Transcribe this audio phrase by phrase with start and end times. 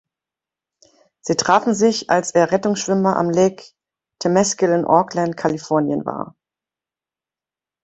[1.19, 3.65] Sie trafen sich, als er Rettungsschwimmer am Lake
[4.17, 6.35] Temescal in Oakland, Kalifornien, war.